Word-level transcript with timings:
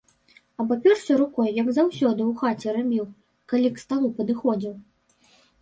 Абапёрся 0.61 1.17
рукой, 1.19 1.49
як 1.57 1.69
заўсёды 1.77 2.21
ў 2.25 2.31
хаце 2.41 2.69
рабіў, 2.79 3.05
калі 3.55 3.73
к 3.77 3.85
сталу 3.85 4.07
падыходзіў. 4.23 4.73